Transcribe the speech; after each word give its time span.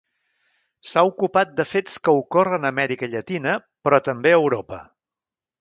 S'ha 0.91 1.03
ocupat 1.09 1.51
de 1.59 1.65
fets 1.75 1.99
que 2.07 2.15
ocorren 2.23 2.67
a 2.69 2.73
Amèrica 2.75 3.11
Llatina, 3.13 3.55
però 3.89 4.01
també 4.11 4.33
a 4.37 4.43
Europa. 4.45 4.85